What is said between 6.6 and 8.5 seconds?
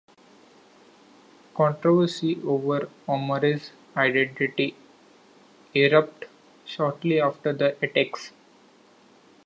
shortly after the attacks.